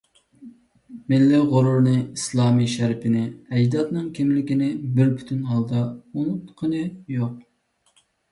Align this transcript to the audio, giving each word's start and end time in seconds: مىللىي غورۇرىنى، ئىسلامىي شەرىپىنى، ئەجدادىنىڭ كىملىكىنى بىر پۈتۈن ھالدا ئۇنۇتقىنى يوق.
مىللىي 1.11 1.41
غورۇرىنى، 1.51 1.91
ئىسلامىي 2.13 2.69
شەرىپىنى، 2.75 3.21
ئەجدادىنىڭ 3.57 4.07
كىملىكىنى 4.19 4.71
بىر 4.97 5.13
پۈتۈن 5.21 5.45
ھالدا 5.53 5.83
ئۇنۇتقىنى 5.91 6.81
يوق. 7.17 8.01